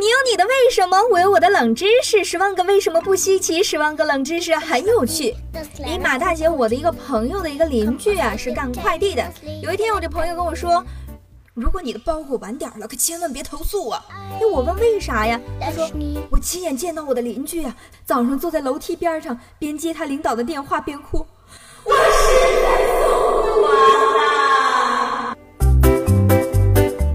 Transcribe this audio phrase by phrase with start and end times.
[0.00, 2.24] 你有你的为什么，我有我的冷知识。
[2.24, 5.36] 十万个为什么不稀奇，十万个冷知识很有趣。
[5.84, 9.22] 离马大姐我的一个朋友的一个邻居啊，是干快递的。
[9.62, 10.82] 有一天，我这朋友跟我说，
[11.52, 14.02] 如果你的包裹晚点了，可千万别投诉啊。
[14.10, 15.38] 哎，我问为啥呀？
[15.60, 15.86] 他说
[16.30, 17.76] 我亲眼见到我的邻居啊，
[18.06, 21.18] 早上坐在楼梯边上，边接他领导的电话边哭。
[21.84, 22.00] 我是
[22.62, 23.10] 在送
[23.42, 23.70] 不完
[24.16, 25.36] 啦。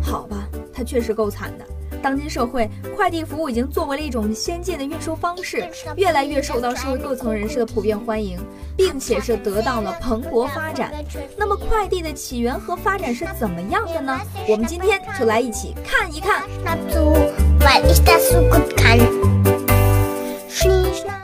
[0.04, 1.66] 好吧，他确实够惨的。
[2.02, 8.38] 当今社会，快递服务已经作为了一种先进的运输方式，越来越受到社会各层人士的普遍欢迎，
[8.78, 10.94] 并且是得到了蓬勃发展。
[11.38, 14.20] 那么，快递的起源和发展是怎么样的呢？
[14.48, 16.44] 我们今天就来一起看一看。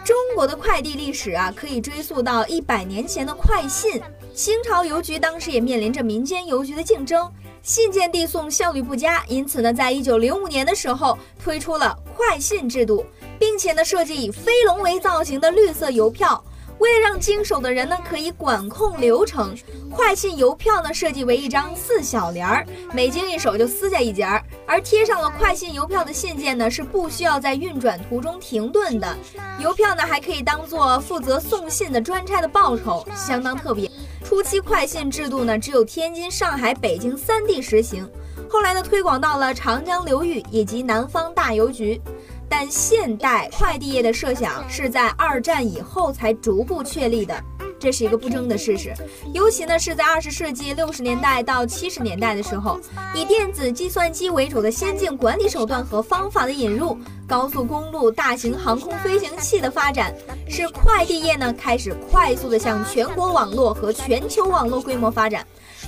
[0.03, 4.01] 中国的快递历史啊，可以追溯到一百年前的快信。
[4.33, 7.29] 清朝邮局当时也面临着民间邮局的竞争。
[7.63, 13.05] 信件递送效率不佳，因此呢，在一九零五年的时候推出了快信制度，
[13.37, 16.43] 并且呢，设计以飞龙为造型的绿色邮票。
[16.79, 19.55] 为了让经手的人呢可以管控流程，
[19.91, 29.15] 快信邮票呢设计为一张四小联儿，每经一手就撕下一截儿，而贴上了快信邮票的信件呢是不需要在运转途中停顿的。
[29.59, 33.87] 邮票呢还可以当做负责送信的专差的报酬，相当特别。
[34.31, 38.09] 初期快信制度呢，只有天津、上海、北京三地实行，
[38.49, 41.99] 后来呢推广到了长江流域以及南方大邮局。
[42.47, 47.43] 但现代快递业的设想是在二战以后才逐步确立的。
[47.81, 48.93] 这是一个不争的事实，
[49.33, 52.79] 尤其呢是在二十世纪六十年代到七十年代的时候，
[53.15, 56.95] 以电子计算机为主的先进管理手段和方法的引入，
[57.27, 60.13] 高速公路、大型航空飞行器的发展，
[60.47, 65.43] 使快递业呢开始快速的向全国网络和全球网络规模发展。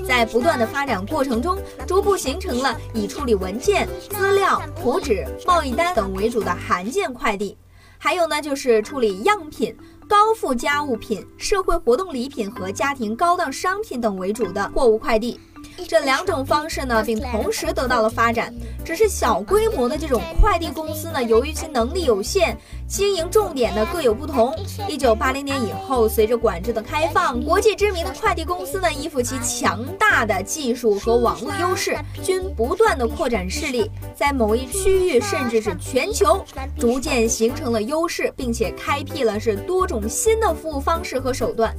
[0.07, 1.55] 在不断的发展过程中，
[1.85, 7.55] 逐步形成了以处理文件、资料、图纸、贸易单等为主的函件快递，
[7.99, 9.77] 还有呢就是处理样品。
[10.07, 15.39] 高附加物品、社会活动礼品和家庭高档商品等为主的货物快递。
[15.87, 18.53] 这两种方式呢，并同时得到了发展。
[18.83, 24.53] 只是小规模的这种快递公司呢，由于其能力有限，经营重点呢各有不同。
[24.89, 36.43] 一九八零年以后，随着管制的开放，国际知名的快递公司呢，依附其强大的技术和网络优势，均不断的扩展势力，在某一区域甚至是全球，
[36.77, 41.73] 逐渐形成了优势，并且开辟了是多种新的服务方式和手段。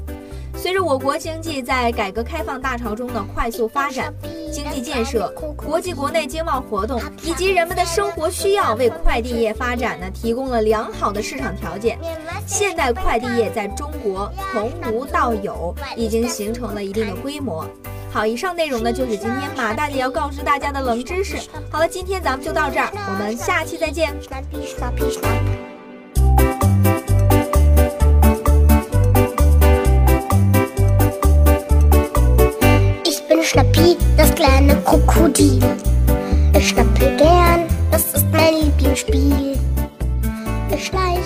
[0.65, 4.11] 随着我国经济在改革开放大潮中的快速发展，
[4.51, 11.99] 经济建设、国际国内经贸活动以及人们的生活需要，为快递业发展呢提供了良好的市场条件。
[12.47, 17.69] 现代快递业在中国从无到有，已经形成了一定的规模。
[18.11, 21.37] 好，以上内容呢就是今天马大姐要告知大家的冷知识。
[21.71, 24.17] 好了，今天咱们就到这儿，我们下期再见。
[35.35, 35.61] Krokodil.
[36.57, 39.59] Ich schnappe gern, das ist mein Lieblingsspiel.
[40.73, 41.19] Ich schleich